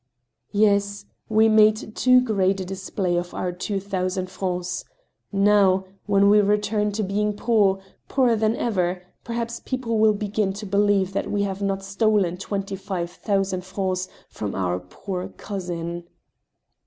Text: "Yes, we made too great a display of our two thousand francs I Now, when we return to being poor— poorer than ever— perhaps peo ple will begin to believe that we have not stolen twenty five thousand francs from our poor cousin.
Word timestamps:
"Yes, 0.51 1.05
we 1.29 1.47
made 1.47 1.95
too 1.95 2.21
great 2.21 2.59
a 2.59 2.65
display 2.65 3.17
of 3.17 3.35
our 3.35 3.51
two 3.51 3.79
thousand 3.79 4.31
francs 4.31 4.83
I 5.31 5.37
Now, 5.37 5.85
when 6.07 6.27
we 6.27 6.41
return 6.41 6.91
to 6.93 7.03
being 7.03 7.33
poor— 7.33 7.79
poorer 8.09 8.35
than 8.35 8.55
ever— 8.55 9.03
perhaps 9.23 9.59
peo 9.63 9.77
ple 9.77 9.99
will 9.99 10.15
begin 10.15 10.53
to 10.53 10.65
believe 10.65 11.13
that 11.13 11.29
we 11.29 11.43
have 11.43 11.61
not 11.61 11.83
stolen 11.83 12.37
twenty 12.37 12.75
five 12.75 13.11
thousand 13.11 13.63
francs 13.63 14.07
from 14.27 14.55
our 14.55 14.79
poor 14.79 15.27
cousin. 15.27 16.05